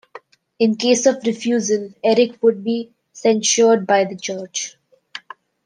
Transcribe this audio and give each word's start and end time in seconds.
In 0.57 0.77
case 0.77 1.05
of 1.05 1.23
refusal, 1.27 1.93
Eric 2.03 2.41
would 2.41 2.63
be 2.63 2.91
censured 3.13 3.85
by 3.85 4.03
the 4.03 4.15
Church. 4.15 4.75